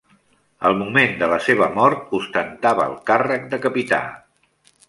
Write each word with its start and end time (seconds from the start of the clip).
Al 0.69 0.77
moment 0.77 1.13
de 1.19 1.27
la 1.33 1.37
seva 1.49 1.67
mort 1.77 2.15
ostentava 2.21 2.89
el 2.93 2.99
càrrec 3.11 3.47
de 3.53 3.61
capità. 3.67 4.05